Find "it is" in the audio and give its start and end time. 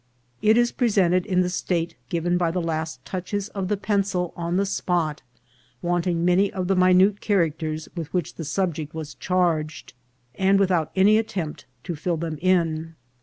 0.41-0.71